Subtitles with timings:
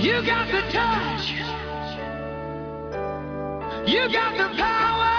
[0.00, 1.30] You got the touch.
[3.86, 5.10] You got the power.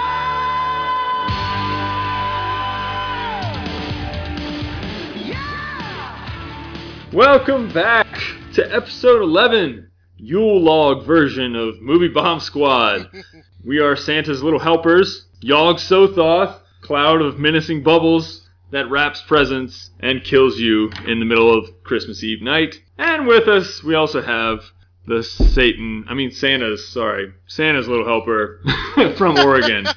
[5.16, 7.10] Yeah.
[7.14, 8.08] Welcome back
[8.56, 13.08] to episode 11, Yule Log version of Movie Bomb Squad.
[13.64, 18.41] we are Santa's little helpers, Yog Sothoth, cloud of menacing bubbles
[18.72, 22.82] that wraps presents and kills you in the middle of Christmas Eve night.
[22.98, 24.64] And with us, we also have
[25.06, 28.62] the Satan, I mean Santa's, sorry, Santa's little helper
[29.18, 29.88] from Oregon.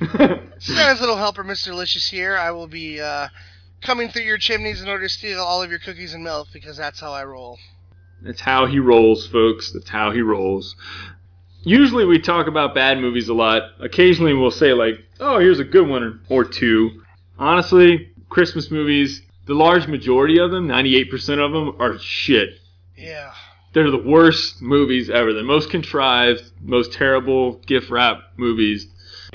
[0.58, 1.66] Santa's little helper, Mr.
[1.66, 2.36] Delicious here.
[2.36, 3.28] I will be uh,
[3.82, 6.76] coming through your chimneys in order to steal all of your cookies and milk because
[6.76, 7.58] that's how I roll.
[8.22, 9.72] That's how he rolls, folks.
[9.72, 10.76] That's how he rolls.
[11.64, 13.62] Usually we talk about bad movies a lot.
[13.80, 17.02] Occasionally we'll say like, "Oh, here's a good one or two.
[17.38, 22.60] Honestly, Christmas movies, the large majority of them, 98% of them are shit.
[22.96, 23.32] Yeah.
[23.74, 25.34] They're the worst movies ever.
[25.34, 28.86] The most contrived, most terrible gift wrap movies.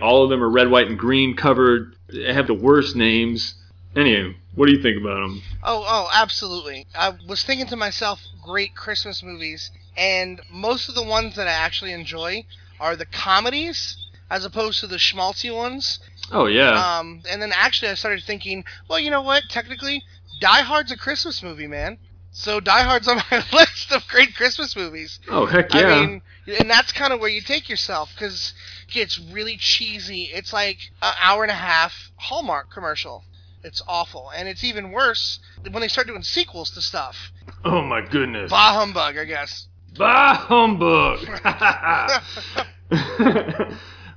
[0.01, 1.95] All of them are red, white, and green covered.
[2.07, 3.55] They have the worst names.
[3.95, 5.41] Anyway, what do you think about them?
[5.63, 6.87] Oh, oh, absolutely.
[6.95, 11.51] I was thinking to myself, great Christmas movies, and most of the ones that I
[11.51, 12.45] actually enjoy
[12.79, 13.97] are the comedies
[14.29, 15.99] as opposed to the schmaltzy ones.
[16.31, 19.43] Oh yeah, Um, and then actually I started thinking, well, you know what?
[19.49, 20.03] Technically,
[20.41, 21.97] Die Hard's a Christmas movie, man.
[22.31, 25.19] So Die Hard's on my list of great Christmas movies.
[25.29, 25.87] oh heck yeah.
[25.87, 26.21] I mean,
[26.59, 28.53] and that's kind of where you take yourself because
[28.93, 30.23] it's really cheesy.
[30.33, 33.23] It's like an hour and a half Hallmark commercial.
[33.63, 35.39] It's awful, and it's even worse
[35.71, 37.31] when they start doing sequels to stuff.
[37.65, 38.51] oh my goodness.
[38.51, 39.67] Bah humbug, I guess.
[39.97, 41.19] Bah humbug!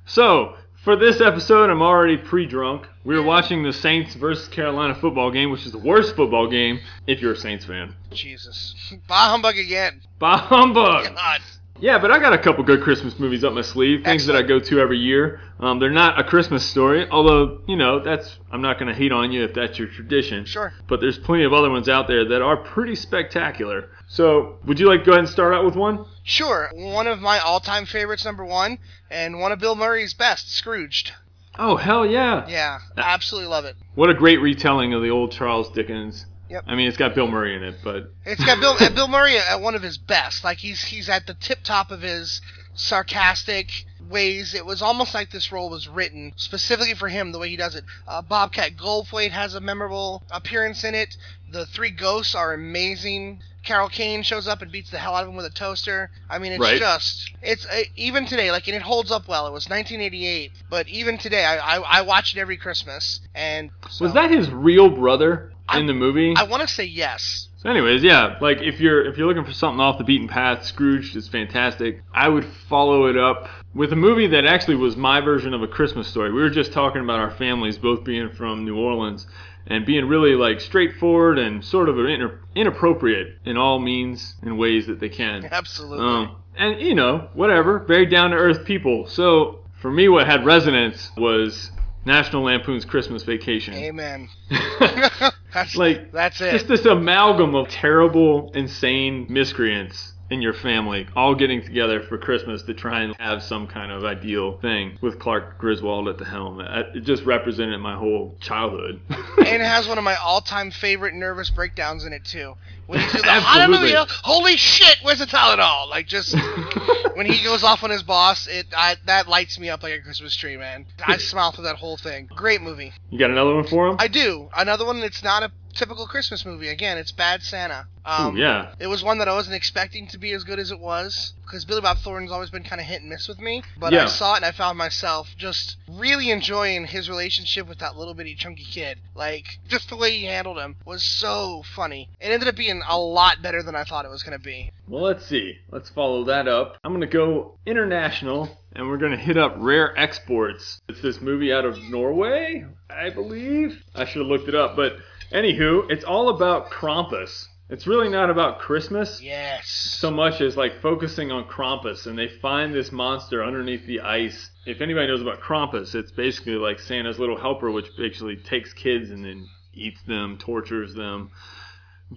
[0.07, 2.87] so, for this episode, I'm already pre drunk.
[3.05, 6.81] We were watching the Saints versus Carolina football game, which is the worst football game
[7.07, 7.95] if you're a Saints fan.
[8.11, 8.75] Jesus,
[9.09, 10.01] bah humbug again.
[10.19, 11.15] Bah humbug!
[11.15, 11.41] God.
[11.81, 14.43] Yeah, but I got a couple good Christmas movies up my sleeve, things that I
[14.43, 15.41] go to every year.
[15.59, 19.13] Um, they're not a Christmas story, although, you know, that's I'm not going to hate
[19.13, 20.45] on you if that's your tradition.
[20.45, 20.73] Sure.
[20.89, 23.89] But there's plenty of other ones out there that are pretty spectacular.
[24.09, 26.05] So, would you like to go ahead and start out with one?
[26.23, 28.79] Sure, one of my all-time favorites, number one,
[29.11, 31.13] and one of Bill Murray's best, Scrooged.
[31.59, 32.47] Oh, hell yeah.
[32.49, 33.77] Yeah, absolutely love it.
[33.95, 36.27] What a great retelling of the old Charles Dickens.
[36.51, 36.65] Yep.
[36.67, 39.61] I mean, it's got Bill Murray in it, but It's got Bill Bill Murray at
[39.61, 40.43] one of his best.
[40.45, 42.41] Like he's he's at the tip top of his
[42.75, 43.69] sarcastic
[44.09, 44.53] ways.
[44.55, 47.33] It was almost like this role was written specifically for him.
[47.33, 47.85] The way he does it.
[48.07, 51.17] Uh, Bobcat Goldthwait has a memorable appearance in it.
[51.53, 53.41] The three ghosts are amazing.
[53.63, 56.11] Carol Kane shows up and beats the hell out of him with a toaster.
[56.31, 56.79] I mean, it's Right.
[56.79, 58.51] just it's uh, even today.
[58.51, 59.47] Like, and it holds up well.
[59.47, 63.21] It was 1988, but even today, I I, I watch it every Christmas.
[63.35, 66.35] And so- was that his real brother I- in the movie?
[66.37, 67.49] I want to say yes.
[67.59, 70.65] So anyways, yeah, like if you're if you're looking for something off the beaten path,
[70.65, 72.03] Scrooge is fantastic.
[72.15, 75.69] I would follow it up with a movie that actually was my version of a
[75.69, 76.33] Christmas story.
[76.33, 79.27] We were just talking about our families both being from New Orleans
[79.67, 84.87] and being really like straightforward and sort of inter- inappropriate in all means and ways
[84.87, 85.45] that they can.
[85.53, 86.07] Absolutely.
[86.07, 89.07] Um, and you know, whatever, very down to earth people.
[89.07, 91.71] So for me, what had resonance was
[92.07, 93.75] National Lampoon's Christmas Vacation.
[93.75, 94.31] Amen.
[95.53, 96.53] that's Like, that's it.
[96.53, 102.63] Just this amalgam of terrible, insane miscreants in your family all getting together for Christmas
[102.63, 106.61] to try and have some kind of ideal thing with Clark Griswold at the helm.
[106.61, 109.01] It just represented my whole childhood.
[109.11, 112.55] and it has one of my all-time favorite nervous breakdowns in it too.
[112.87, 113.91] When he's Absolutely.
[113.91, 115.89] hallelujah, holy shit, where's the Tylenol?
[115.89, 116.35] Like just
[117.15, 120.01] when he goes off on his boss, it I, that lights me up like a
[120.01, 120.87] Christmas tree, man.
[121.05, 122.29] I smile through that whole thing.
[122.35, 122.93] Great movie.
[123.11, 123.97] you got another one for him?
[123.99, 124.99] I do another one.
[124.99, 126.69] It's not a typical Christmas movie.
[126.69, 127.87] Again, it's Bad Santa.
[128.05, 128.75] Um, Ooh, yeah.
[128.79, 131.65] It was one that I wasn't expecting to be as good as it was because
[131.65, 133.63] Billy Bob Thornton's always been kind of hit and miss with me.
[133.79, 134.05] But Yeah.
[134.05, 138.15] I saw it and I found myself just really enjoying his relationship with that little
[138.15, 138.99] bitty chunky kid.
[139.15, 142.09] Like just the way he handled him was so funny.
[142.21, 144.71] It ended up being a lot better than I thought it was going to be.
[144.89, 145.59] Well, let's see.
[145.71, 146.79] Let's follow that up.
[146.83, 150.81] I'm going to go international, and we're going to hit up Rare Exports.
[150.89, 153.85] It's this movie out of Norway, I believe.
[153.95, 154.95] I should have looked it up, but
[155.33, 157.47] anywho, it's all about Krampus.
[157.69, 159.69] It's really not about Christmas Yes.
[159.69, 164.51] so much as like focusing on Krampus, and they find this monster underneath the ice.
[164.67, 169.11] If anybody knows about Krampus, it's basically like Santa's little helper, which basically takes kids
[169.11, 171.31] and then eats them, tortures them,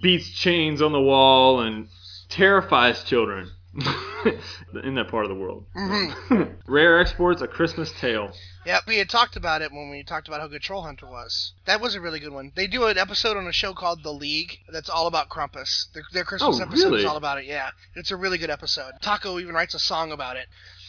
[0.01, 1.87] beats chains on the wall, and
[2.29, 3.51] terrifies children.
[4.83, 5.65] in that part of the world.
[5.75, 6.55] Mhm.
[6.67, 8.31] Rare Exports: A Christmas Tale.
[8.65, 11.51] Yeah, we had talked about it when we talked about how good Troll Hunter was.
[11.65, 12.51] That was a really good one.
[12.55, 15.91] They do an episode on a show called The League that's all about Krampus.
[15.93, 17.45] Their, their Christmas Oh, episode is all about it.
[17.45, 18.93] Yeah, it's a really good episode.
[19.01, 20.47] Taco even writes a song about it.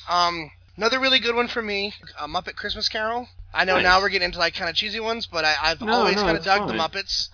[0.08, 3.28] Um, another really good one for me, a Muppet Christmas Carol.
[3.52, 5.92] I know now we're getting into like kind of cheesy ones, but I, I've No,
[5.92, 6.74] always no, kind of that's dug the.
[6.74, 7.28] Muppets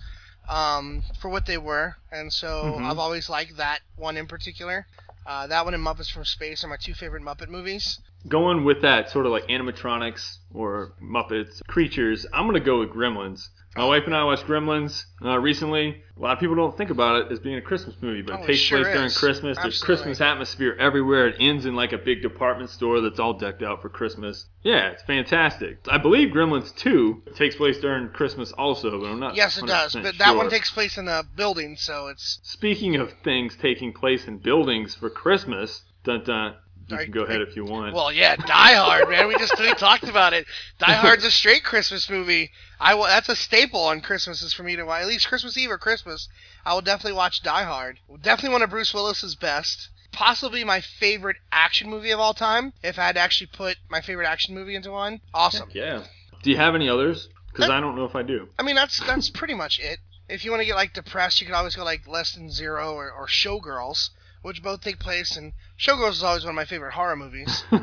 [0.49, 2.47] um, for what they were, and so
[2.79, 2.89] Mhm.
[2.89, 4.87] I've always liked that one in particular.
[5.25, 7.99] Uh, that one and Muppets from Space are my two favorite Muppet movies.
[8.27, 13.49] Going with that sort of like animatronics or Muppets creatures, I'm gonna go with Gremlins.
[13.75, 16.03] My wife and I watched Gremlins uh, recently.
[16.17, 18.37] A lot of people don't think about it as being a Christmas movie, but Oh,
[18.39, 19.17] it it takes sure place during is.
[19.17, 19.57] Christmas.
[19.57, 21.29] There's Christmas atmosphere everywhere.
[21.29, 24.45] It ends in like a big department store that's all decked out for Christmas.
[24.61, 25.79] Yeah, it's fantastic.
[25.89, 29.35] I believe Gremlins 2 takes place during Christmas also, but I'm not.
[29.35, 33.13] Yes, it does, but that one takes place in a building, so it's Speaking of
[33.23, 36.55] things taking place in buildings for Christmas, dun dun.
[36.91, 37.93] You can go ahead if you want.
[37.93, 39.27] Well, yeah, Die Hard, man.
[39.27, 40.45] We just we talked about it.
[40.79, 42.51] Die Hard's a straight Christmas movie.
[42.79, 45.01] I wa- that's a staple on Christmases for me to watch.
[45.01, 46.27] At least Christmas Eve or Christmas,
[46.65, 47.99] I will definitely watch Die Hard.
[48.21, 49.89] Definitely one of Bruce Willis's best.
[50.11, 52.73] Possibly my favorite action movie of all time.
[52.83, 55.69] If I had to actually put my favorite action movie into one, awesome.
[55.73, 56.03] yeah.
[56.43, 57.29] Do you have any others?
[57.53, 58.49] Because I don't know if I do.
[58.57, 59.99] I mean, that's that's pretty much it.
[60.27, 62.93] If you want to get like depressed, you could always go like Less Than Zero
[62.93, 64.09] or, or Showgirls,
[64.41, 65.37] which both take place.
[65.37, 67.63] And Showgirls is always one of my favorite horror movies.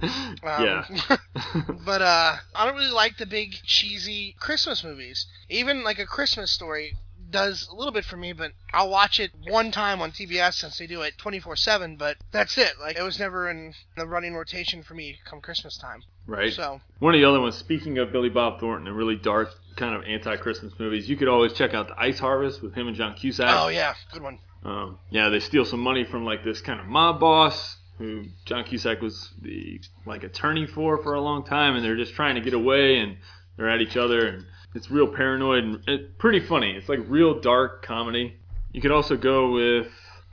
[0.00, 0.84] Um, yeah.
[1.84, 5.26] but uh, I don't really like the big cheesy Christmas movies.
[5.48, 6.96] Even like a Christmas story
[7.30, 10.78] does a little bit for me, but I'll watch it one time on TBS since
[10.78, 11.96] they do it 24/7.
[11.98, 12.72] But that's it.
[12.80, 16.02] Like it was never in the running rotation for me come Christmas time.
[16.26, 16.52] right.
[16.52, 19.94] So One of the other ones, speaking of Billy Bob Thornton and really dark kind
[19.94, 23.14] of anti-Christmas movies, you could always check out The Ice Harvest with him and John
[23.14, 23.48] Cusack.
[23.50, 24.38] oh yeah, good one.
[24.64, 28.64] Um, yeah, they steal some money from like this kind of mob boss who John
[28.64, 32.40] Cusack was the like attorney for for a long time, and they're just trying to
[32.40, 33.16] get away, and
[33.56, 36.72] they're at each other, and it's real paranoid and it's pretty funny.
[36.72, 38.36] It's like real dark comedy.
[38.72, 39.88] You could also go with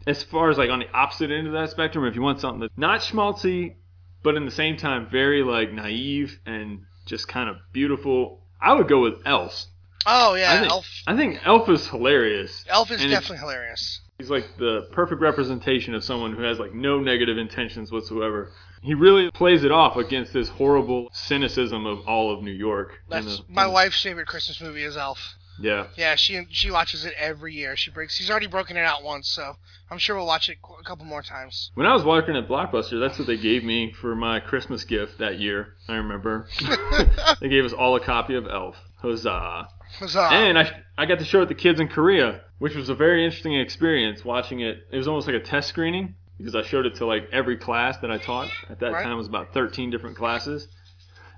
[0.08, 2.62] as far as like on the opposite end of that spectrum, if you want something
[2.62, 3.76] that's not schmaltzy,
[4.24, 8.42] but in the same time very like naive and just kind of beautiful.
[8.62, 9.66] I would go with Elf.
[10.06, 10.86] Oh yeah, I think, Elf.
[11.08, 12.64] I think Elf is hilarious.
[12.68, 14.02] Elf is and definitely hilarious.
[14.18, 18.52] He's like the perfect representation of someone who has like no negative intentions whatsoever.
[18.82, 23.00] He really plays it off against this horrible cynicism of all of New York.
[23.10, 25.36] That's the- my wife's favorite Christmas movie is Elf.
[25.60, 25.88] Yeah.
[25.96, 27.78] Yeah, she she watches it every year.
[27.78, 28.16] She breaks.
[28.16, 29.56] She's already broken it out once, so
[29.90, 31.72] I'm sure we'll watch it a couple more times.
[31.76, 35.18] When I was working at Blockbuster, that's what they gave me for my Christmas gift
[35.20, 35.76] that year.
[35.88, 36.50] I remember.
[37.42, 38.76] they gave us all a copy of Elf.
[39.02, 39.70] Huzzah.
[40.00, 40.30] Huzzah.
[40.32, 43.24] And I, I got to show it to kids in Korea, which was a very
[43.24, 44.80] interesting experience watching it.
[44.92, 47.98] It was almost like a test screening because I showed it to like every class
[48.00, 48.52] that I taught.
[48.70, 49.04] At that Right.
[49.04, 50.68] time, it was about 13 different classes.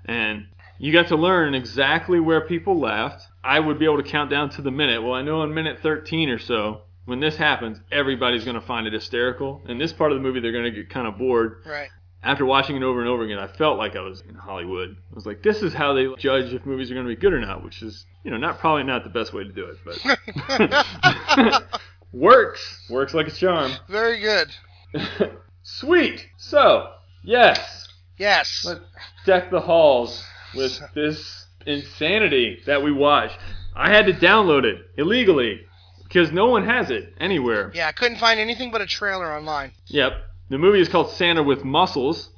[0.04, 0.46] And
[0.78, 3.26] you got to learn exactly where people laughed.
[3.44, 5.02] I would be able to count down to the minute.
[5.02, 8.86] Well, I know in minute 13 or so, when this happens, everybody's going to find
[8.86, 9.62] it hysterical.
[9.66, 11.88] In this part of the movie, they're going to get kind of bored right.
[12.22, 14.90] after watching it over and over again, I felt like I was in Hollywood.
[14.90, 17.32] I was like, this is how they judge if movies are going to be good
[17.32, 19.78] or not, which is, you know, not probably not the best way to do it,
[19.84, 21.64] but
[22.12, 22.86] works.
[22.90, 23.72] Works like a charm.
[23.88, 24.48] Very good.
[25.62, 26.26] Sweet.
[26.36, 26.92] So,
[27.22, 27.88] yes,
[28.18, 28.64] Yes.
[28.64, 28.80] let's
[29.26, 30.24] deck the halls
[30.54, 33.38] with this insanity that we watched.
[33.76, 35.60] I had to download it illegally
[36.02, 37.70] because no one has it anywhere.
[37.74, 39.72] Yeah, I couldn't find anything but a trailer online.
[39.86, 40.12] Yep.
[40.50, 42.30] The movie is called Santa with Muscles.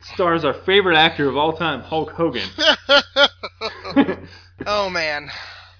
[0.00, 2.48] It stars our favorite actor of all time, Hulk Hogan.
[4.66, 5.28] oh man.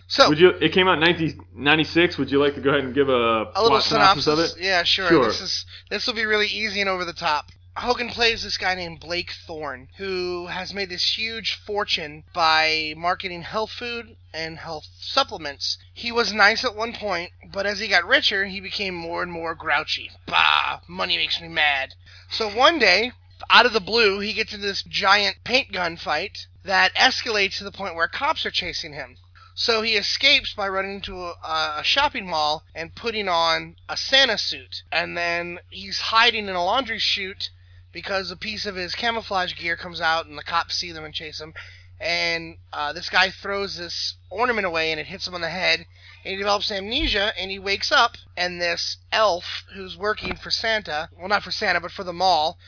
[0.08, 0.50] So Would you?
[0.50, 2.18] It came out in 1996.
[2.18, 4.26] Would you like to go ahead and give a, a little plot synopsis.
[4.26, 4.54] of it?
[4.58, 5.08] Yeah, sure.
[5.08, 5.26] Sure.
[5.26, 7.50] This is this will be really easy and over the top.
[7.78, 13.42] Hogan plays this guy named Blake Thorne, who has made this huge fortune by marketing
[13.42, 15.76] health food and health supplements.
[15.92, 19.30] He was nice at one point, but as he got richer, he became more and
[19.30, 20.10] more grouchy.
[20.24, 21.94] Bah, money makes me mad.
[22.30, 23.12] So one day,
[23.50, 27.64] out of the blue, he gets into this giant paint gun fight that escalates to
[27.64, 29.18] the point where cops are chasing him.
[29.58, 34.36] So he escapes by running into a, a shopping mall and putting on a Santa
[34.36, 34.82] suit.
[34.92, 37.48] And then he's hiding in a laundry chute
[37.90, 41.14] because a piece of his camouflage gear comes out and the cops see them and
[41.14, 41.54] chase him.
[41.98, 45.86] And uh, this guy throws this ornament away and it hits him on the head.
[46.22, 48.18] And he develops amnesia and he wakes up.
[48.36, 52.58] And this elf who's working for Santa, well, not for Santa, but for the mall,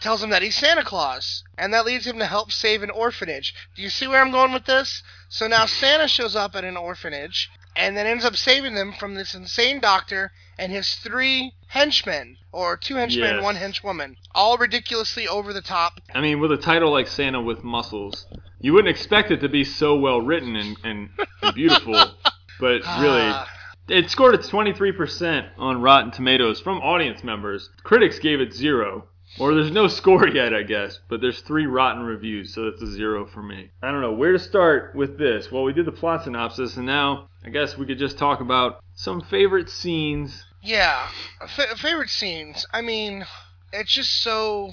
[0.00, 1.42] tells him that he's Santa Claus.
[1.56, 3.54] And that leads him to help save an orphanage.
[3.74, 5.02] Do you see where I'm going with this?
[5.28, 9.14] So now Santa shows up at an orphanage and then ends up saving them from
[9.14, 13.44] this insane doctor and his three henchmen, or two henchmen and Yes.
[13.44, 16.00] one henchwoman, all ridiculously over the top.
[16.12, 18.26] I mean, with a title like Santa with Muscles,
[18.60, 21.10] you wouldn't expect it to be so well written and, and,
[21.42, 21.94] and beautiful,
[22.58, 23.48] but really, Ah,
[23.88, 27.70] it scored a 23% on Rotten Tomatoes from audience members.
[27.84, 29.04] Critics gave it zero.
[29.38, 32.86] Or there's no score yet, I guess, but there's three rotten reviews, so that's a
[32.90, 33.70] zero for me.
[33.82, 35.50] I don't know where to start with this.
[35.52, 38.80] Well, we did the plot synopsis, and now I guess we could just talk about
[38.94, 40.44] some favorite scenes.
[40.62, 41.08] yeah,
[41.42, 42.66] F- favorite scenes.
[42.72, 43.24] I mean,
[43.72, 44.72] it's just so.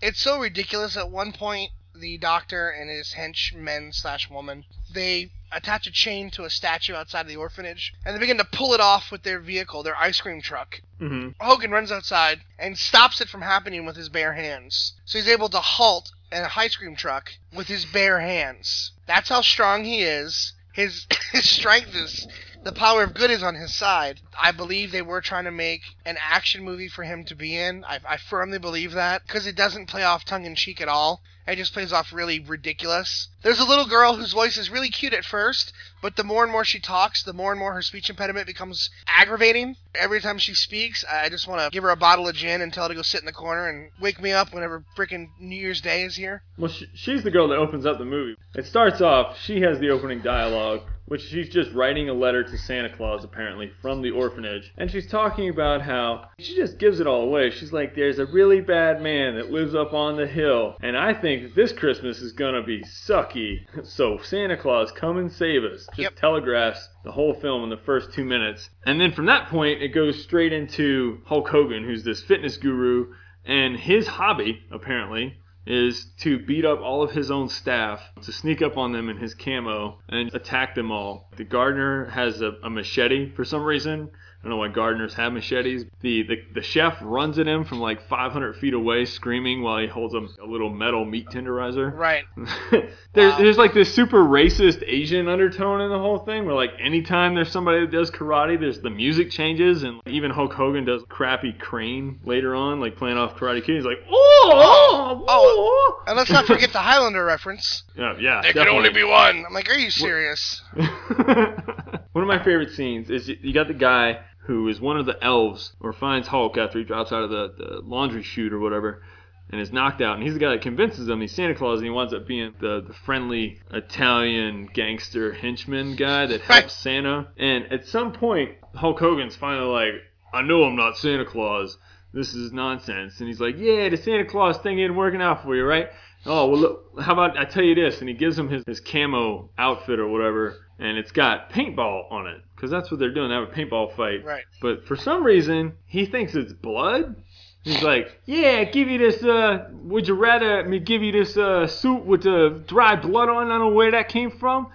[0.00, 0.96] It's so ridiculous.
[0.96, 6.44] At one point, the doctor and his henchmen slash woman they attach a chain to
[6.44, 9.38] a statue outside of the orphanage, and they begin to pull it off with their
[9.38, 10.80] vehicle, their ice cream truck.
[11.00, 11.30] Mm-hmm.
[11.40, 14.94] Hogan runs outside and stops it from happening with his bare hands.
[15.04, 18.92] So he's able to halt an ice cream truck with his bare hands.
[19.06, 20.54] That's how strong he is.
[20.72, 22.26] His his strength is
[22.62, 24.20] the power of good is on his side.
[24.40, 27.84] I believe they were trying to make an action movie for him to be in.
[27.84, 31.22] I, I firmly believe that because it doesn't play off tongue in cheek at all.
[31.46, 33.28] It just plays off really ridiculous.
[33.42, 36.52] There's a little girl whose voice is really cute at first, but the more and
[36.52, 39.74] more she talks, the more and more her speech impediment becomes aggravating.
[39.92, 42.72] Every time she speaks, I just want to give her a bottle of gin and
[42.72, 45.56] tell her to go sit in the corner and wake me up whenever frickin' New
[45.56, 46.42] Year's Day is here.
[46.56, 48.36] Well, sh- she's the girl that opens up the movie.
[48.54, 52.56] It starts off, she has the opening dialogue, which she's just writing a letter to
[52.56, 54.72] Santa Claus, apparently, from the orphanage.
[54.78, 57.50] And she's talking about how she just gives it all away.
[57.50, 61.12] She's like, there's a really bad man that lives up on the hill, and I
[61.14, 63.60] think this Christmas is gonna be sucky.
[63.84, 65.86] So, Santa Claus, come and save us.
[65.88, 66.16] Just Yep.
[66.16, 68.70] telegraphs the whole film in the first two minutes.
[68.86, 73.12] And then from that point, it goes straight into Hulk Hogan, who's this fitness guru,
[73.44, 78.62] and his hobby, apparently, is to beat up all of his own staff, to sneak
[78.62, 81.30] up on them in his camo and attack them all.
[81.36, 84.10] The gardener has a, a machete for some reason.
[84.42, 85.84] I don't know why gardeners have machetes.
[86.00, 89.86] The, the the chef runs at him from like 500 feet away, screaming while he
[89.86, 91.96] holds a, a little metal meat tenderizer.
[91.96, 92.24] Right.
[92.72, 93.38] there's, Wow.
[93.38, 97.52] there's like this super racist Asian undertone in the whole thing where like anytime there's
[97.52, 102.18] somebody that does karate, there's the music changes and even Hulk Hogan does crappy crane
[102.24, 103.76] later on, like playing off Karate Kid.
[103.76, 106.02] He's like, oh, oh, oh.
[106.08, 107.84] And let's not forget the Highlander reference.
[107.96, 108.40] Yeah, yeah.
[108.42, 109.44] There can only be one.
[109.46, 110.62] I'm like, are you serious?
[110.74, 115.22] one of my favorite scenes is you got the guy who is one of the
[115.22, 119.02] elves or finds Hulk after he drops out of the, the laundry chute or whatever
[119.50, 120.14] and is knocked out.
[120.14, 122.54] And he's the guy that convinces him he's Santa Claus and he winds up being
[122.60, 126.70] the, the friendly Italian gangster henchman guy that helps Right.
[126.70, 127.28] Santa.
[127.36, 131.76] And at some point, Hulk Hogan's finally like, I know I'm not Santa Claus.
[132.14, 133.20] This is nonsense.
[133.20, 135.88] And he's like, Yeah, the Santa Claus thing ain't working out for you, right?
[136.24, 138.00] Oh, well, look, how about I tell you this?
[138.00, 142.28] And he gives him his, his camo outfit or whatever, and it's got paintball on
[142.28, 142.40] it.
[142.54, 143.28] Because that's what they're doing.
[143.28, 144.24] They have a paintball fight.
[144.24, 144.44] Right.
[144.60, 147.16] But for some reason, he thinks it's blood.
[147.64, 151.66] He's like, yeah, give you this, uh, would you rather me give you this, uh,
[151.66, 153.46] suit with the dry blood on?
[153.46, 154.68] I don't know where that came from.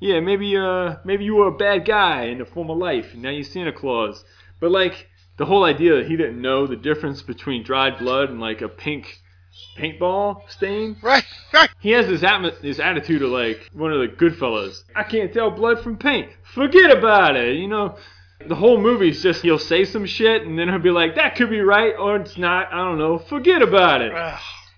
[0.00, 3.28] Yeah, maybe, uh, maybe you were a bad guy in the former life, and now
[3.28, 4.24] you're Santa Claus.
[4.58, 8.40] But, like, the whole idea that he didn't know the difference between dried blood and,
[8.40, 9.20] like, a pink
[9.78, 10.96] paintball stain.
[11.02, 11.24] Right.
[11.52, 11.70] Right.
[11.80, 14.84] He has this, atmo- this attitude of, like, one of the good fellas.
[14.94, 16.30] I can't tell blood from paint.
[16.54, 17.96] Forget about it, you know?
[18.46, 21.50] The whole movie's just he'll say some shit and then he'll be like, that could
[21.50, 22.72] be right or it's not.
[22.72, 23.18] I don't know.
[23.18, 24.14] Forget about it.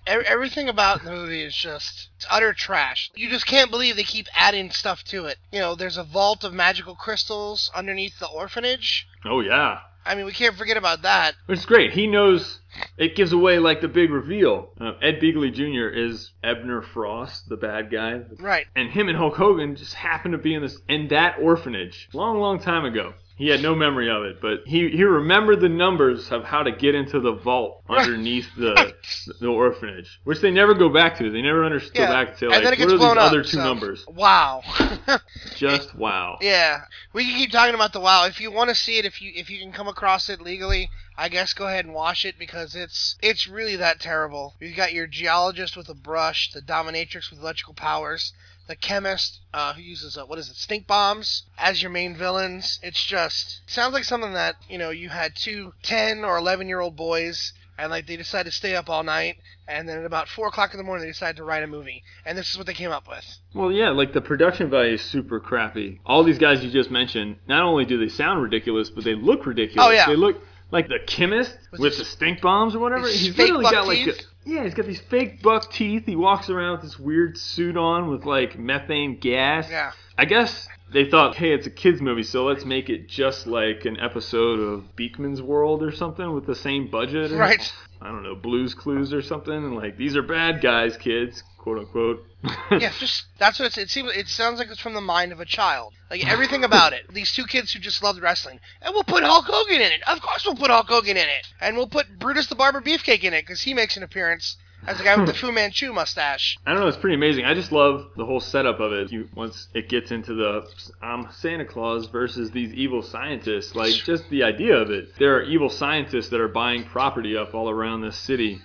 [0.05, 3.09] Everything about the movie is just it's utter trash.
[3.15, 5.37] You just can't believe they keep adding stuff to it.
[5.49, 9.07] You know, there's a vault of magical crystals underneath the orphanage.
[9.23, 11.33] Oh yeah, I mean, we can't forget about that.
[11.45, 11.91] which is great.
[11.93, 12.59] He knows
[12.97, 14.71] it gives away like the big reveal.
[14.79, 15.87] Uh, Ed Begley Jr.
[15.95, 18.65] is Ebner Frost, the bad guy, Right.
[18.75, 22.39] and him and Hulk Hogan just happened to be in this in that orphanage long,
[22.39, 23.13] long time ago.
[23.35, 26.71] He had no memory of it, but he, he remembered the numbers of how to
[26.71, 28.93] get into the vault underneath the
[29.39, 31.31] the orphanage, which they never go back to.
[31.31, 32.09] They never understood Yeah.
[32.11, 33.31] back and and like, then it what are these up.
[33.31, 34.05] other two so- numbers?
[34.07, 34.61] Wow.
[35.55, 36.37] Just wow.
[36.41, 36.81] yeah.
[37.11, 38.25] We can keep talking about the WoW.
[38.25, 40.89] If you want to see it, if you if you can come across it legally,
[41.17, 44.53] I guess go ahead and watch it because it's it's really that terrible.
[44.59, 48.33] You've got your geologist with a brush, the dominatrix with electrical powers,
[48.67, 52.79] the chemist uh, who uses uh, what is it, stink bombs as your main villains.
[52.81, 56.79] It's just sounds like something that you know you had two 10 or 11 year
[56.79, 57.53] old boys.
[57.75, 60.75] And like they decided to stay up all night, and then at about four o'clock
[60.75, 62.91] in the morning they decided to write a movie, and this is what they came
[62.91, 63.25] up with.
[63.55, 65.99] Well, yeah, like the production value is super crappy.
[66.05, 69.47] All these guys you just mentioned, not only do they sound ridiculous, but they look
[69.47, 69.87] ridiculous.
[69.87, 70.05] Oh, yeah.
[70.05, 70.39] They look
[70.73, 73.07] like the chemist With with, the stink bombs or whatever.
[73.07, 74.13] He's literally got like a,
[74.43, 76.05] yeah, he's got these fake buck teeth.
[76.05, 79.69] He walks around with this weird suit on with like methane gas.
[79.69, 79.91] Yeah.
[80.17, 83.85] I guess They thought, hey, it's a kids movie, so let's make it just like
[83.85, 87.31] an episode of Beakman's World or something with the same budget.
[87.31, 87.73] Right.
[88.03, 89.53] I don't know, Blues Clues or something.
[89.53, 92.25] And like, these are bad guys, kids, quote unquote.
[92.71, 94.11] Yeah, just that's what it seems.
[94.13, 95.93] It sounds like it's from the mind of a child.
[96.09, 97.13] Like everything about it.
[97.13, 100.01] These two kids who just loved wrestling, and we'll put Hulk Hogan in it.
[100.05, 103.23] Of course, we'll put Hulk Hogan in it, and we'll put Brutus the Barber Beefcake
[103.23, 104.57] in it because he makes an appearance
[104.87, 106.57] as the guy with the Fu Manchu mustache.
[106.65, 106.87] I don't know.
[106.87, 107.45] It's pretty amazing.
[107.45, 109.11] I just love the whole setup of it.
[109.11, 110.67] You, once it gets into the
[111.01, 115.09] I'm um, Santa Claus versus these evil scientists, like just the idea of it.
[115.17, 118.61] There are evil scientists that are buying property up all around this city,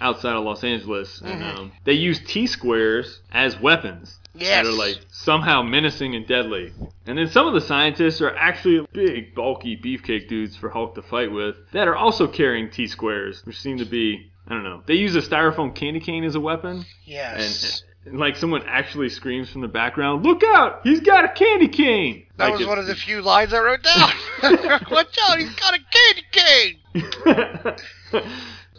[0.00, 1.58] outside of Los Angeles, and Mhm.
[1.58, 4.18] um, they use T squares as weapons.
[4.34, 4.64] Yes.
[4.64, 6.72] That are like somehow menacing and deadly.
[7.06, 11.02] And then some of the scientists are actually big, bulky beefcake dudes for Hulk to
[11.02, 14.82] fight with that are also carrying T squares, which seem to be I don't know.
[14.86, 17.82] They use a styrofoam candy cane as a weapon, and, Yes.
[18.04, 20.80] and like someone actually screams from the background, "Look out!
[20.82, 23.82] He's got a candy cane!" that Like was one of the few lines I wrote
[23.82, 24.10] down.
[24.90, 27.72] Watch out, he's got a candy cane.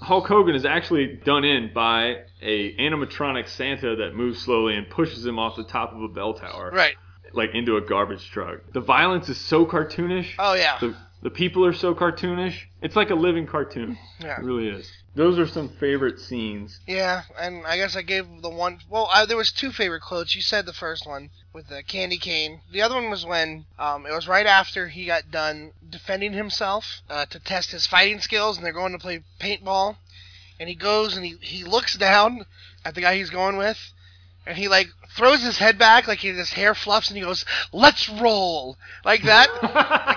[0.01, 5.25] Hulk Hogan is actually done in by a animatronic Santa that moves slowly and pushes
[5.25, 6.96] him off the top of a bell tower, Right.
[7.32, 8.60] like into a garbage truck.
[8.74, 10.32] The violence is so cartoonish.
[10.38, 10.77] Oh yeah.
[10.79, 10.93] The,
[11.24, 12.65] the people are so cartoonish.
[12.82, 13.98] It's like a living cartoon.
[14.20, 14.39] Yeah.
[14.39, 14.92] It really is.
[15.15, 16.80] Those are some favorite scenes.
[16.86, 18.80] Yeah, and I guess I gave the one.
[18.89, 20.36] Well, I, there was two favorite quotes.
[20.36, 22.62] You said the first one with the candy cane.
[22.72, 27.01] The other one was when um, it was right after he got done defending himself
[27.10, 29.96] uh, to test his fighting skills, and they're going to play paintball.
[30.60, 32.46] And he goes and he he looks down
[32.84, 33.77] at the guy he's going with,
[34.46, 38.10] and he like throws his head back like his hair fluffs, and he goes, "Let's
[38.10, 39.50] roll," like that.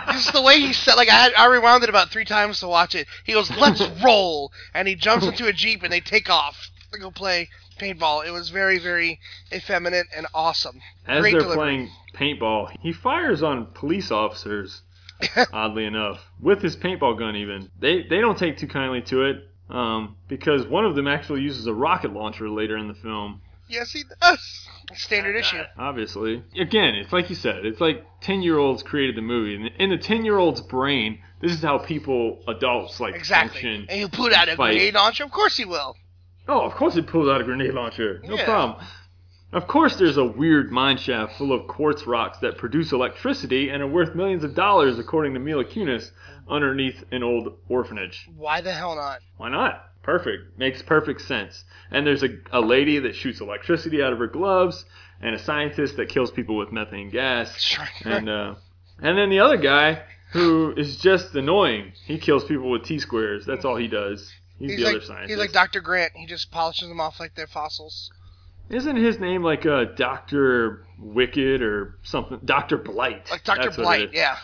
[0.13, 2.69] Just the way he said, like I had, I rewound it about three times to
[2.69, 3.07] watch it.
[3.25, 6.99] He goes, "Let's roll," and he jumps into a jeep and they take off to
[6.99, 8.27] go play paintball.
[8.27, 9.21] It was very, very
[9.53, 10.81] effeminate and awesome.
[11.07, 11.57] As Great they're delivery.
[11.57, 14.83] playing paintball, he fires on police officers.
[15.53, 19.49] oddly enough, with his paintball gun, even they they don't take too kindly to it.
[19.69, 23.41] Um, because one of them actually uses a rocket launcher later in the film.
[23.69, 24.69] Yes, he does.
[24.95, 25.63] Standard issue.
[25.77, 27.67] Obviously, again, it's like you said.
[27.67, 31.19] It's like ten year olds created the movie, and in the ten year old's brain,
[31.41, 33.61] this is how people, adults, like Exactly.
[33.63, 33.87] function.
[33.89, 34.73] And he'll put out a fight.
[34.75, 35.25] grenade launcher.
[35.25, 35.97] Of course he will.
[36.47, 38.21] Oh, of course it pulls out a grenade launcher.
[38.25, 38.45] No Yeah.
[38.45, 38.87] problem.
[39.57, 43.83] Of course, there's a weird mine shaft full of quartz rocks that produce electricity and
[43.83, 46.11] are worth millions of dollars, according to Mila Kunis,
[46.47, 48.29] underneath an old orphanage.
[48.37, 49.21] Why the hell not?
[49.39, 49.83] Why not?
[50.03, 50.59] Perfect.
[50.59, 51.65] Makes perfect sense.
[51.91, 54.85] And there's a, a lady that shoots electricity out of her gloves,
[55.23, 57.51] and a scientist that kills people with methane gas.
[57.59, 57.89] Sure.
[58.05, 58.57] And uh,
[59.01, 61.95] and then the other guy who is just annoying.
[62.05, 63.47] He kills people with T squares.
[63.47, 64.31] That's all he does.
[64.59, 65.31] He's, He's the like other scientist.
[65.31, 65.81] he's like Dr.
[65.81, 66.13] Grant.
[66.15, 68.11] He just polishes them off like they're fossils.
[68.69, 72.41] Isn't his name like uh, Doctor Wicked or something?
[72.45, 73.31] Doctor Blight.
[73.31, 73.63] Like Dr.
[73.63, 74.11] That's what it Blight.
[74.13, 74.37] Yeah.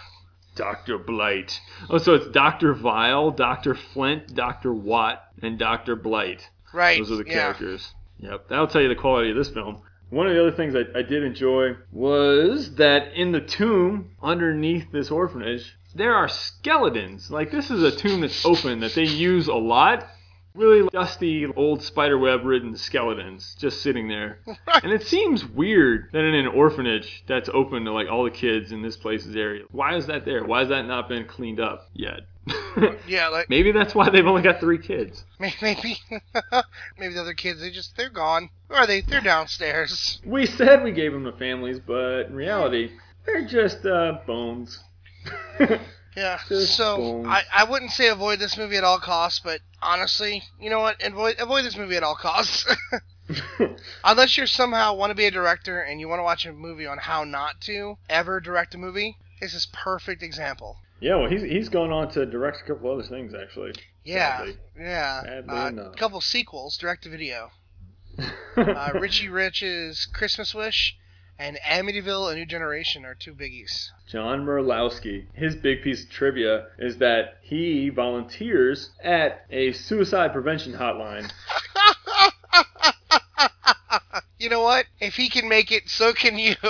[0.54, 1.60] Doctor Blight.
[1.88, 6.48] Oh, so it's Doctor Vile, Doctor Flint, Doctor Watt, and Doctor Blight.
[6.72, 6.98] Right.
[6.98, 7.34] Those are the yeah.
[7.34, 7.94] characters.
[8.18, 9.82] Yep, that'll tell you the quality of this film.
[10.10, 14.92] One of the other things I, I did enjoy was that in the tomb underneath
[14.92, 17.30] this orphanage, there are skeletons.
[17.30, 20.06] Like this is a tomb that's open that they use a lot.
[20.54, 24.38] Really dusty, old spiderweb ridden skeletons just sitting there.
[24.46, 24.82] Right.
[24.82, 28.70] And it seems weird that in an orphanage that's open to like all the kids
[28.70, 29.64] in this place's area.
[29.70, 30.44] Why is that there?
[30.44, 32.20] Why has that not been cleaned up yet?
[33.06, 35.24] Yeah, like Maybe that's why they've only got three kids.
[35.38, 35.98] maybe
[36.98, 38.48] maybe the other kids they just they're gone.
[38.70, 39.02] Or are they?
[39.02, 40.20] They're downstairs.
[40.24, 42.92] We said we gave them to families, but in reality,
[43.26, 44.80] they're just uh, bones.
[46.16, 46.38] Yeah.
[46.48, 47.26] Just So bones.
[47.28, 51.02] I, I wouldn't say avoid this movie at all costs, but honestly, you know what?
[51.02, 52.66] Avoid avoid this movie at all costs.
[54.04, 56.86] Unless you're somehow want to be a director and you want to watch a movie
[56.86, 60.76] on how not to ever direct a movie, this is perfect example.
[61.00, 63.72] yeah, well, he's he's gone on to direct a couple other things actually.
[64.04, 64.56] Yeah, Sadly.
[64.78, 65.22] yeah.
[65.22, 67.50] Sadly Uh, a couple sequels, direct to video.
[68.54, 70.94] Uh, Richie Rich's Christmas Wish
[71.42, 73.90] and Amityville: A New Generation are two biggies.
[74.08, 75.26] John Murlowski.
[75.34, 81.28] His big piece of trivia is that he volunteers at a suicide prevention hotline.
[84.38, 84.86] you know what?
[85.00, 86.54] If he can make it, so can you.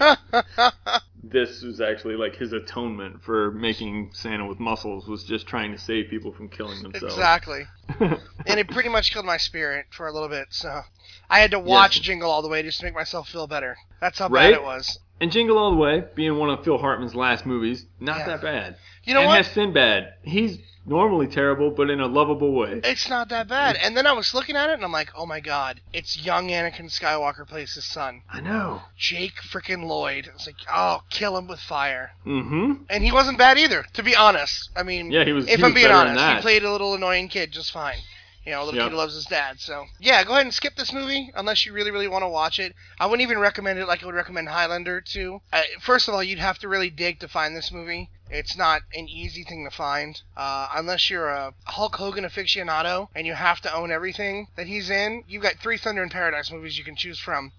[1.30, 5.78] This was actually like his atonement for making Santa with muscles was just trying to
[5.78, 7.14] save people from killing themselves.
[7.14, 7.62] exactly.
[8.46, 10.80] And it pretty much killed my spirit for a little bit, so
[11.28, 12.04] I had to watch Yes.
[12.06, 13.76] Jingle all the way just to make myself feel better.
[14.00, 14.52] That's how Right?
[14.52, 14.98] bad it was.
[15.20, 18.26] and Jingle All the Way, being one of Phil Hartman's last movies, not Yeah.
[18.26, 18.76] that bad.
[19.04, 19.36] You know and what?
[19.44, 20.14] has Sinbad.
[20.22, 20.58] He's
[20.90, 22.80] normally terrible, but in a lovable way.
[22.84, 23.76] It's not that bad.
[23.76, 26.48] And then I was looking at it and I'm like, oh my god, it's young
[26.48, 28.82] Anakin Skywalker plays his son, I know.
[28.98, 30.28] Jake freaking Lloyd.
[30.34, 32.10] It's like, oh, kill him with fire.
[32.26, 32.82] Mm-hmm.
[32.90, 34.70] And he wasn't bad either, to be honest.
[34.76, 35.46] I mean, Yeah, he was.
[35.46, 37.98] if he I'm was being honest, he played a little annoying kid just fine.
[38.46, 38.90] You know, little Yep.
[38.90, 39.60] kid loves his dad.
[39.60, 42.58] So yeah, go ahead and skip this movie unless you really, really want to watch
[42.58, 42.74] it.
[42.98, 45.42] I wouldn't even recommend it like I would recommend Highlander too.
[45.52, 48.08] Uh, first of all, you'd have to really dig to find this movie.
[48.30, 53.26] It's not an easy thing to find uh, unless you're a Hulk Hogan aficionado and
[53.26, 55.24] you have to own everything that he's in.
[55.28, 57.52] You've got three Thunder in Paradise movies you can choose from.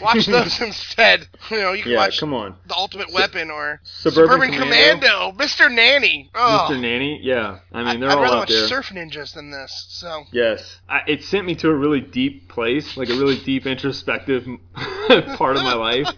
[0.00, 1.28] Watch those instead.
[1.50, 2.56] You know, you can yeah, watch come on.
[2.66, 5.32] The Ultimate Weapon or Suburban, Commando.
[5.32, 5.72] Mr.
[5.72, 6.30] Nanny.
[6.34, 6.68] Oh.
[6.68, 6.80] Mr.
[6.80, 7.20] Nanny.
[7.22, 8.66] Yeah, I mean they're I'd all rather out watch there.
[8.66, 9.86] Surf Ninjas than this.
[9.90, 13.66] So Yes, I, it sent me to a really deep place, like a really deep
[13.66, 14.46] introspective
[15.36, 16.08] part of my life,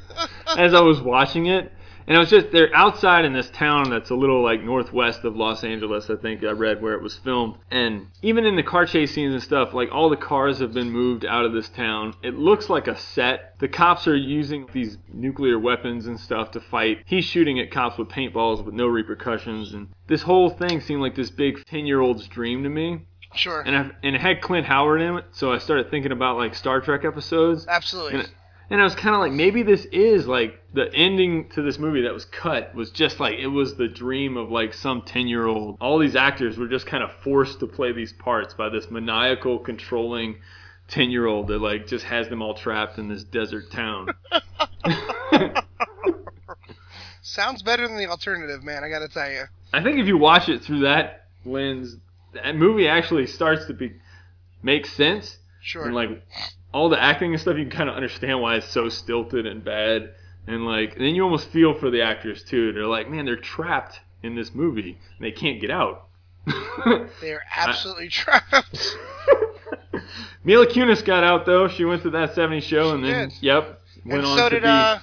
[0.57, 1.71] as I was watching it.
[2.07, 5.37] And it was just they're outside in this town that's a little like northwest of
[5.37, 6.11] Los Angeles.
[6.11, 7.57] I think I read where it was filmed.
[7.71, 10.91] And even in the car chase scenes and stuff, like all the cars have been
[10.91, 12.15] moved out of this town.
[12.23, 13.55] It looks like a set.
[13.59, 16.99] The cops are using these nuclear weapons and stuff to fight.
[17.07, 19.73] He's shooting at cops with paintballs with no repercussions.
[19.73, 23.07] And this whole thing seemed like this big ten year old's dream to me.
[23.35, 26.37] sure, And I and it had Clint Howard in it, so I started thinking about
[26.37, 27.67] like Star Trek episodes.
[27.69, 28.25] absolutely.
[28.71, 32.03] And, I was kind of like, maybe this is like the ending to this movie
[32.03, 35.47] that was cut was just like it was the dream of like some 10 year
[35.47, 35.77] old.
[35.81, 39.59] All these actors were just kind of forced to play these parts by this maniacal,
[39.59, 40.37] controlling
[40.89, 44.09] 10 year old that like just has them all trapped in this desert town.
[47.23, 48.85] Sounds better than the alternative, man.
[48.85, 49.45] I gotta tell you.
[49.73, 51.97] I think if you watch it through that lens,
[52.33, 53.95] that movie actually starts to be
[54.63, 55.39] make sense.
[55.61, 55.87] Sure.
[55.87, 56.23] and like
[56.75, 59.65] all the acting and stuff you can kind of understand why it's so stilted and
[59.65, 60.11] bad.
[60.47, 62.73] And like then you almost feel for the actors too.
[62.73, 64.99] They're like man they're trapped in this movie.
[65.17, 66.09] And they can't get out.
[67.23, 68.97] They're absolutely trapped.
[70.45, 71.69] Mila Kunis got out though.
[71.69, 73.39] She went to that 70s show and then did.
[73.41, 74.99] yep went and on so to did be uh,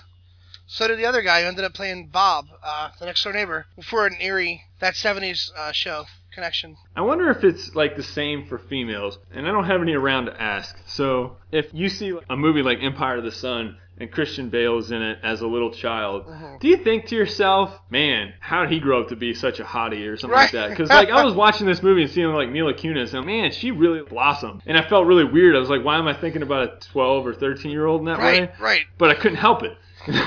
[0.72, 3.66] so did the other guy who ended up playing Bob, uh, the next door neighbor,
[3.84, 6.78] for an eerie that '70s uh, show connection.
[6.96, 10.26] I wonder if it's like the same for females, and I don't have any around
[10.28, 10.76] to ask.
[10.88, 14.92] So if you see a movie like Empire of the Sun and Christian Bale is
[14.92, 16.60] in it as a little child, Mhm.
[16.62, 19.64] do you think to yourself, man, how did he grow up to be such a
[19.64, 20.70] hottie or something like that?
[20.70, 23.70] Because like I was watching this movie and seeing like Mila Kunis, and man, she
[23.72, 25.56] really blossomed, and I felt really weird.
[25.56, 28.06] I was like, why am I thinking about a 12 or 13 year old in
[28.06, 28.52] that Right, way?
[28.60, 28.82] right.
[28.98, 29.78] But I couldn't help it.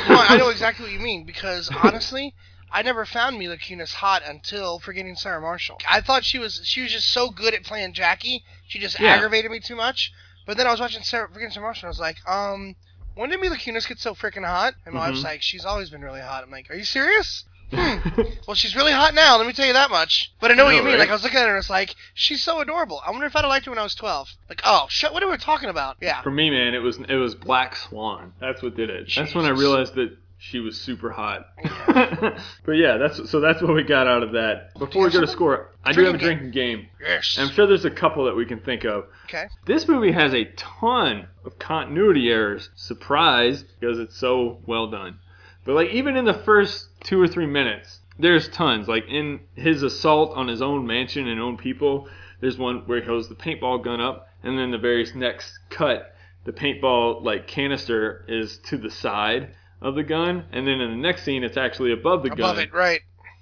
[0.07, 2.35] No, I know exactly what you mean because honestly,
[2.71, 5.79] I never found Mila Kunis hot until Forgetting Sarah Marshall.
[5.89, 9.15] I thought she was she was just so good at playing Jackie, she just Yeah.
[9.17, 10.13] aggravated me too much.
[10.47, 12.77] But then I was watching Sarah, Forgetting Sarah Marshall, and I was like, um,
[13.15, 14.75] when did Mila Kunis get so freaking hot?
[14.85, 15.25] And my wife's Mhm.
[15.25, 16.43] like, she's always been really hot.
[16.45, 17.45] I'm like, are you serious?
[18.47, 19.39] Well, she's really hot now.
[19.39, 20.31] Let me tell you that much.
[20.39, 20.93] But I know I what know, you mean.
[20.93, 20.99] right?
[21.01, 23.01] Like I was looking at her, and it's like she's so adorable.
[23.05, 24.29] I wonder if I'd have liked her when I was 12.
[24.51, 25.97] Like, oh, shit, what are we talking about?
[26.01, 26.21] Yeah.
[26.23, 28.35] For me, man, it was it was Black Swan.
[28.41, 29.11] That's what did it.
[29.17, 31.47] That's when I realized that she was super hot.
[31.87, 34.75] but yeah, that's so that's what we got out of that.
[34.79, 36.89] Before we go to score, I do have a Drinking drinking game.
[37.01, 37.37] Yes.
[37.39, 39.07] And I'm sure there's a couple that we can think of.
[39.25, 39.47] Okay.
[39.67, 42.69] This movie has a ton of continuity errors.
[42.75, 45.19] Surprise, because it's so well done.
[45.65, 48.89] But like even in the first two or three minutes, there's tons.
[48.89, 52.09] Like in his assault on his own mansion and own people,
[52.41, 56.15] there's one where he holds the paintball gun up, and then the very next cut,
[56.45, 60.97] the paintball like canister is to the side of the gun, and then in the
[60.97, 62.65] next scene, it's actually above the Above gun.
[62.65, 63.01] it, right.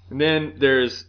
[0.09, 1.05] And then there's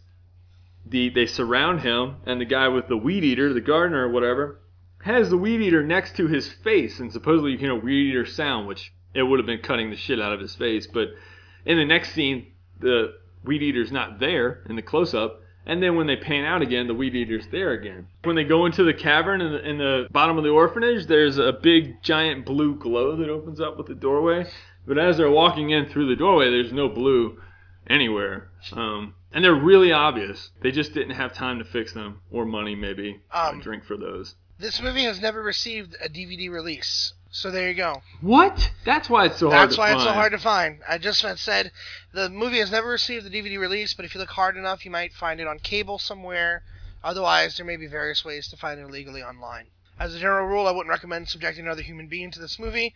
[0.86, 4.60] the they surround him, and the guy with the weed eater, the gardener or whatever,
[5.02, 8.10] has the weed eater next to his face, and supposedly you can hear a weed
[8.10, 10.86] eater sound, which it would have been cutting the shit out of his face.
[10.86, 11.08] But
[11.64, 15.40] in the next scene, the weed eater's not there in the close up.
[15.66, 18.06] And then when they pan out again, the weed eater's there again.
[18.24, 21.38] When they go into the cavern in the, in the bottom of the orphanage, there's
[21.38, 24.46] a big giant blue glow that opens up with the doorway.
[24.86, 27.40] But as they're walking in through the doorway, there's no blue
[27.88, 28.50] anywhere.
[28.72, 30.50] Um, and they're really obvious.
[30.62, 33.96] They just didn't have time to fix them, or money maybe, Um, or drink for
[33.96, 34.34] those.
[34.58, 37.14] This movie has never received a DVD release.
[37.34, 38.00] So there you go.
[38.20, 38.70] What?
[38.84, 39.96] That's why it's so hard That's why find.
[39.96, 40.78] it's so hard to find.
[40.88, 41.72] I just said
[42.12, 44.92] the movie has never received a DVD release, but if you look hard enough, you
[44.92, 46.62] might find it on cable somewhere.
[47.02, 49.66] Otherwise, there may be various ways to find it illegally online.
[49.98, 52.94] As a general rule, I wouldn't recommend subjecting another human being to this movie.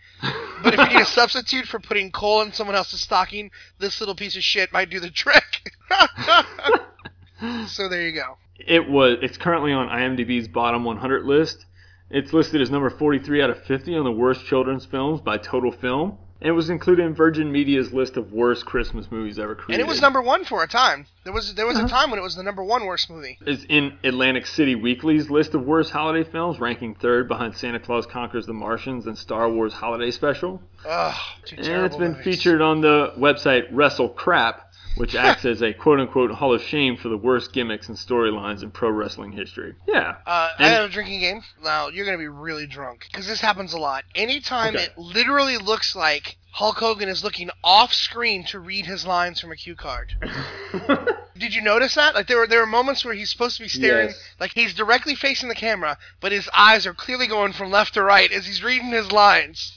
[0.62, 4.14] But if you need a substitute for putting coal in someone else's stocking, this little
[4.14, 5.72] piece of shit might do the trick.
[7.66, 8.38] so there you go.
[8.64, 9.18] It was.
[9.20, 11.66] It's currently on IMDb's bottom 100 list.
[12.10, 15.70] It's listed as number 43 out of 50 on the worst children's films by Total
[15.70, 16.16] Film.
[16.40, 19.80] And it was included in Virgin Media's list of worst Christmas movies ever created.
[19.82, 21.04] And it was number one for a time.
[21.24, 21.86] There was there was Uh-huh.
[21.86, 23.36] a time when it was the number one worst movie.
[23.44, 28.06] It's in Atlantic City Weekly's list of worst holiday films, ranking third behind Santa Claus
[28.06, 30.62] Conquers the Martians and Star Wars Holiday Special.
[30.88, 31.14] Ugh,
[31.56, 32.24] And it's been movies.
[32.24, 34.60] featured on the website WrestleCrap,
[34.96, 38.62] which acts as a quote unquote Hall of Shame for the worst gimmicks and storylines
[38.62, 39.74] in pro wrestling history.
[39.86, 40.16] Yeah.
[40.26, 41.42] Uh, I have a drinking game.
[41.62, 44.04] Now you're gonna be really drunk because this happens a lot.
[44.14, 44.84] Anytime Okay.
[44.86, 49.52] it literally looks like Hulk Hogan is looking off screen to read his lines from
[49.52, 50.14] a cue card.
[51.38, 52.14] Did you notice that?
[52.16, 54.20] Like there were there were moments where he's supposed to be staring, Yes.
[54.40, 58.02] like he's directly facing the camera, but his eyes are clearly going from left to
[58.02, 59.72] right as he's reading his lines.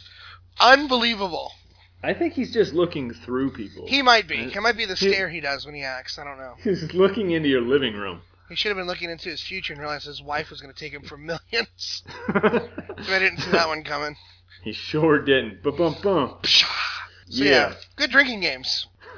[0.59, 1.51] Unbelievable.
[2.03, 3.85] I think he's just looking through people.
[3.87, 4.35] He might be.
[4.39, 6.17] It might be the stare he does when he acts.
[6.17, 6.55] I don't know.
[6.63, 8.21] He's looking into your living room.
[8.49, 10.79] He should have been looking into his future and realized his wife was going to
[10.79, 12.03] take him for millions.
[13.03, 14.15] So I didn't see that one coming.
[14.63, 15.63] he sure didn't.
[15.63, 16.37] Bum bum bum.
[16.43, 16.65] So
[17.27, 17.73] yeah, Yeah.
[17.95, 18.87] good drinking games.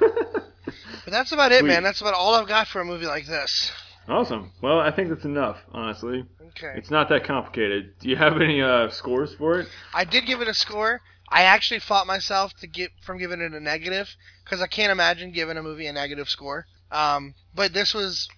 [1.04, 1.68] But that's about it, Sweet.
[1.68, 1.82] man.
[1.82, 3.70] That's about all I've got for a movie like this.
[4.08, 4.52] Awesome.
[4.62, 6.24] Well, I think that's enough, honestly.
[6.48, 6.72] Okay.
[6.76, 7.92] It's not that complicated.
[8.00, 9.68] Do you have any uh, scores for it?
[9.92, 11.02] I did give it a score.
[11.28, 15.32] I actually fought myself to get from giving it a negative because I can't imagine
[15.32, 16.66] giving a movie a negative score.
[16.90, 18.28] Um, but this was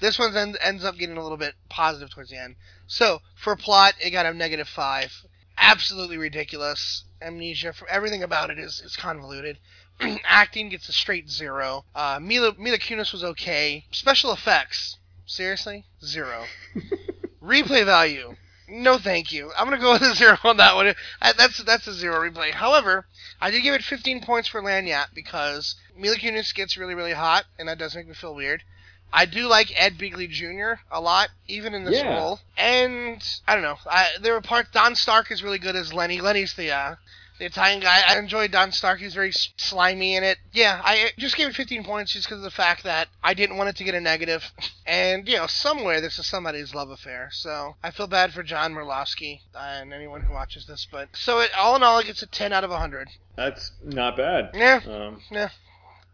[0.00, 2.56] this one end, ends up getting a little bit positive towards the end.
[2.86, 5.12] So for plot, it got a negative five.
[5.58, 7.04] Absolutely ridiculous.
[7.20, 9.58] Amnesia for everything about it is is convoluted.
[10.24, 11.84] Acting gets a straight zero.
[11.94, 13.84] Uh, Mila Mila Kunis was okay.
[13.92, 16.46] Special effects, seriously, zero.
[17.42, 18.36] Replay value,
[18.70, 19.50] no, thank you.
[19.56, 20.88] I'm gonna go with a zero on that one.
[20.88, 22.52] Uh, That's that's a zero replay.
[22.52, 23.06] However,
[23.40, 27.44] I did give it 15 points for Lanyat because Mila Kunis gets really really hot,
[27.58, 28.62] and that does make me feel weird.
[29.12, 30.80] I do like Ed Begley Jr.
[30.90, 32.16] a lot, even in this Yeah.
[32.16, 32.40] role.
[32.56, 34.70] And I don't know, I, there were parts.
[34.72, 36.20] Don Stark is really good as Lenny.
[36.20, 36.94] Lenny's the uh,
[37.40, 38.02] the Italian guy.
[38.06, 39.00] I enjoyed Don Stark.
[39.00, 40.38] He's very slimy in it.
[40.52, 43.56] Yeah, I just gave it 15 points just because of the fact that I didn't
[43.56, 44.44] want it to get a negative.
[44.90, 47.28] And, you know, somewhere this is somebody's love affair.
[47.30, 50.84] So I feel bad for John Murlowski and anyone who watches this.
[50.90, 53.06] But so it, all in all, it gets a 10 out of 100.
[53.36, 54.50] That's not bad.
[54.52, 54.80] Yeah.
[54.84, 55.50] Um, Yeah.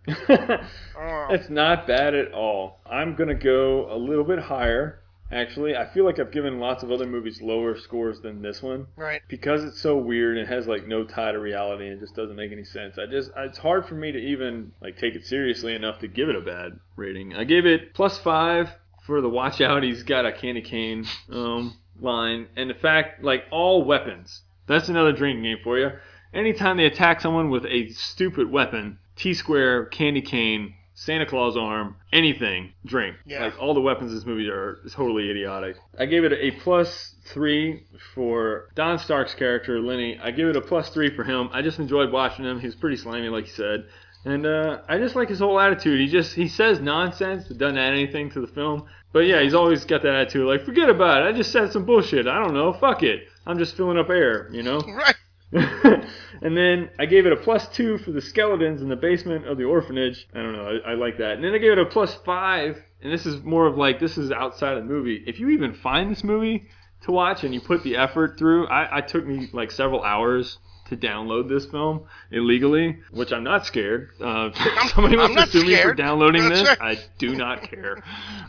[0.98, 1.26] Oh.
[1.30, 2.80] it's not bad at all.
[2.84, 5.00] I'm gonna go a little bit higher.
[5.32, 8.86] Actually, I feel like I've given lots of other movies lower scores than this one
[8.96, 9.22] Right.
[9.28, 12.52] because it's so weird and has like no tie to reality and just doesn't make
[12.52, 12.96] any sense.
[12.96, 16.28] I just it's hard for me to even like take it seriously enough to give
[16.28, 17.34] it a bad rating.
[17.34, 18.70] I gave it plus five
[19.04, 19.82] for the watch out.
[19.82, 24.42] He's got a candy cane um, line and the fact like all weapons.
[24.68, 25.90] That's another drinking game for you.
[26.34, 31.94] Anytime they attack someone with a stupid weapon, T square, candy cane, Santa Claus arm,
[32.10, 33.16] anything, drink.
[33.26, 33.44] Yeah.
[33.44, 35.76] Like all the weapons in this movie are totally idiotic.
[35.98, 40.18] I gave it a plus three for Don Stark's character, Lenny.
[40.18, 41.50] I give it a plus three for him.
[41.52, 42.58] I just enjoyed watching him.
[42.58, 43.84] He's pretty slimy, like you said.
[44.24, 46.00] And uh, I just like his whole attitude.
[46.00, 48.86] He just he says nonsense that doesn't add anything to the film.
[49.12, 51.28] But yeah, he's always got that attitude like forget about it.
[51.28, 52.26] I just said some bullshit.
[52.26, 52.72] I don't know.
[52.72, 53.28] Fuck it.
[53.46, 54.80] I'm just filling up air, you know.
[54.86, 55.14] Right.
[55.52, 59.58] and then I gave it a plus two for the skeletons in the basement of
[59.58, 60.26] the orphanage.
[60.34, 61.32] I don't know, I, I like that.
[61.32, 64.18] And then I gave it a plus five, and this is more of like this
[64.18, 65.22] is outside of the movie.
[65.26, 66.68] If you even find this movie
[67.02, 70.58] to watch and you put the effort through, I, I took me like several hours
[70.88, 74.10] to download this film illegally, which I'm not scared.
[74.20, 74.50] Uh,
[74.94, 76.66] somebody I'm wants to sue me for downloading this.
[76.68, 76.80] right.
[76.80, 78.02] I do not care.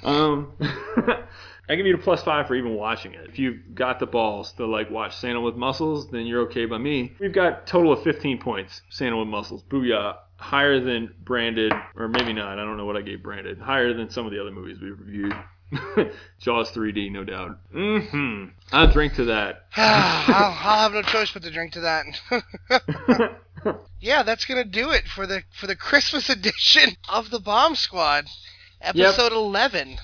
[0.03, 0.53] Um,
[1.69, 3.27] I give you a plus five for even watching it.
[3.27, 6.77] If you've got the balls to like watch Santa with Muscles, then you're okay by
[6.77, 7.13] me.
[7.19, 8.81] We've got total of 15 points.
[8.89, 10.17] Santa with Muscles, booyah!
[10.37, 12.59] Higher than Branded, or maybe not.
[12.59, 13.57] I don't know what I gave Branded.
[13.57, 15.33] Higher than some of the other movies we've reviewed.
[16.39, 17.59] Jaws 3D, no doubt.
[17.73, 18.45] Mm-hmm.
[18.71, 19.65] I'll drink to that.
[19.75, 22.05] I'll, I'll have no choice but to drink to that.
[23.99, 28.27] yeah, that's gonna do it for the for the Christmas edition of the Bomb Squad,
[28.79, 29.97] episode eleven.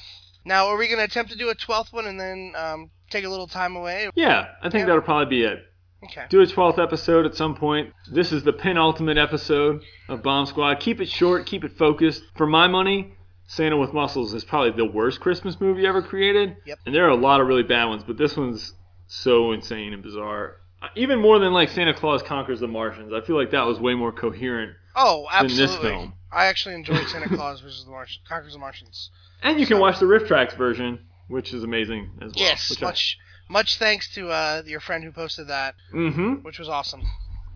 [0.46, 3.30] Now, are we gonna attempt to do a twelfth one and then um, take a
[3.30, 4.10] little time away?
[4.16, 4.86] yeah, I think Yeah.
[4.88, 5.60] that'll probably be it.
[6.06, 6.26] Okay.
[6.28, 7.94] do a 12th episode at some point.
[8.12, 10.82] This is the penultimate episode of Bomb Squad.
[10.82, 12.24] Keep it short, keep it focused.
[12.36, 13.14] For my money,
[13.48, 16.58] Santa with Muscles is probably the worst Christmas movie ever created.
[16.66, 16.80] Yep.
[16.86, 18.74] And there are a lot of really bad ones, but this one's
[19.08, 20.58] so insane and bizarre.
[20.82, 23.14] Uh, Even more than like Santa Claus Conquers the Martians.
[23.14, 25.90] I feel like that was way more coherent Oh, than this absolutely.
[25.90, 26.14] film.
[26.32, 29.10] I actually enjoyed Santa Claus versus the Martians, Conquers the Martians.
[29.42, 32.46] And you can watch the RiffTrax version, which is amazing as well.
[32.46, 33.18] Yes, which I- much
[33.50, 36.44] much thanks to uh, your friend who posted that, Mhm.
[36.44, 37.04] which was awesome.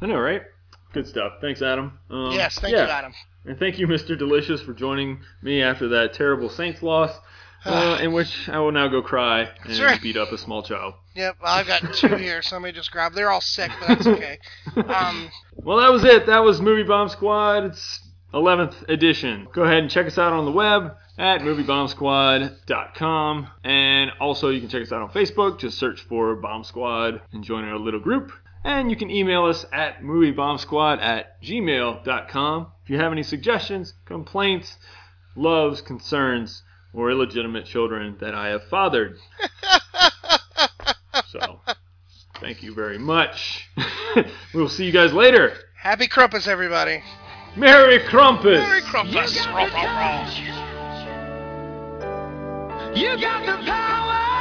[0.02, 0.44] I know, right?
[0.94, 1.34] Good stuff.
[1.42, 1.98] Thanks, Adam.
[2.10, 2.84] Um, yes, thank yeah.
[2.84, 3.14] you, Adam.
[3.46, 4.18] And thank you, Mr.
[4.18, 7.12] Delicious, for joining me after that terrible Saints loss.
[7.68, 9.98] Uh, in which I will now go cry and Sure.
[10.02, 10.96] beat up a small child.
[11.16, 12.42] Yep, I've got two here.
[12.42, 13.16] Somebody just grabbed.
[13.16, 14.40] They're all sick, but that's okay.
[14.76, 16.26] Um, Well, that was it.
[16.28, 17.66] That was Movie Bomb Squad.
[17.66, 18.00] It's
[18.34, 19.48] 11th edition.
[19.54, 23.48] Go ahead and check us out on the web at moviebombsquad.com.
[23.64, 25.60] And also, you can check us out on Facebook.
[25.60, 28.32] Just search for Bomb Squad and join our little group.
[28.64, 34.78] And you can email us at moviebombsquad at gmail.com if you have any suggestions, complaints,
[35.36, 36.64] loves, concerns,
[36.98, 39.18] or illegitimate children that I have fathered.
[41.30, 41.62] so,
[42.42, 43.70] thank you very much.
[44.54, 45.54] we'll see you guys later.
[45.80, 47.04] happy Crumpus, everybody.
[47.56, 48.58] Merry Crumpus!
[48.60, 49.38] Merry You Crumpus.
[49.46, 50.40] got the touch.
[52.98, 54.37] You got the power.